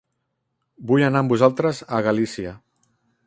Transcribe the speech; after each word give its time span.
Vull 0.91 1.05
anar 1.09 1.21
amb 1.25 1.35
vosaltres 1.35 1.83
a 1.97 2.01
Galícia. 2.09 2.57